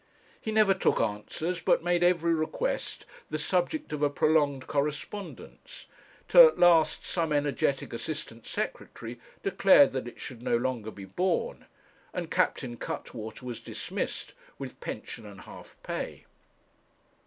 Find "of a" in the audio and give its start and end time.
3.93-4.09